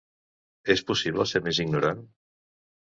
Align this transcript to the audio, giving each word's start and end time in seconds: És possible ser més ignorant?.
És 0.75 0.83
possible 0.89 1.29
ser 1.35 1.43
més 1.51 1.63
ignorant?. 1.67 2.05